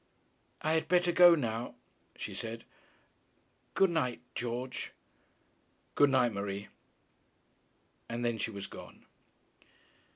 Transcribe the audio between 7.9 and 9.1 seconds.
And then she was gone.